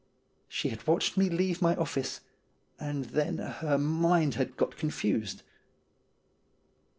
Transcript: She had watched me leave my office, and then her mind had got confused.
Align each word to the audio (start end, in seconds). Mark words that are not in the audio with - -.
She 0.49 0.69
had 0.69 0.87
watched 0.87 1.15
me 1.15 1.29
leave 1.29 1.61
my 1.61 1.75
office, 1.75 2.21
and 2.79 3.05
then 3.05 3.37
her 3.37 3.77
mind 3.77 4.33
had 4.33 4.57
got 4.57 4.75
confused. 4.75 5.43